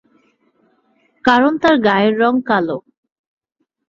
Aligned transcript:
কারণ 1.25 1.51
তার 1.61 1.75
গায়ের 1.85 2.13
রং 2.21 2.33
কালো। 2.49 2.77